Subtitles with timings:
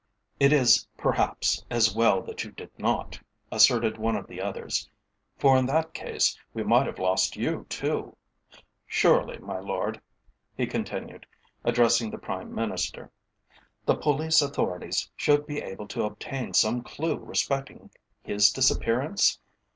[0.39, 3.19] "It is, perhaps, as well that you did not,"
[3.51, 4.89] asserted one of the others,
[5.37, 8.17] "for in that case we might have lost you too.
[8.87, 10.01] Surely my Lord,"
[10.57, 11.27] he continued,
[11.63, 13.11] addressing the Prime Minister,
[13.85, 17.91] "the Police Authorities should be able to obtain some clue respecting
[18.23, 19.37] his disappearance?